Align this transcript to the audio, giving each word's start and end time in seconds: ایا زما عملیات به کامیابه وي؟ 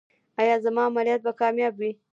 ایا 0.39 0.55
زما 0.65 0.81
عملیات 0.89 1.21
به 1.25 1.31
کامیابه 1.39 1.77
وي؟ 1.79 1.91